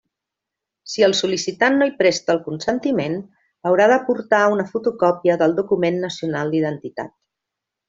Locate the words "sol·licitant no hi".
1.17-1.93